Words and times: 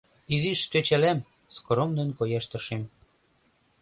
—Изиш 0.33 0.59
тӧчалам,— 0.71 1.27
скромнын 1.55 2.09
кояш 2.17 2.45
тыршем. 2.49 2.83